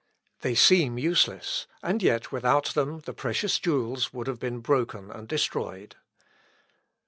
[0.39, 5.27] They seem useless, and yet without them the precious jewels would have been broken and
[5.27, 5.95] destroyed.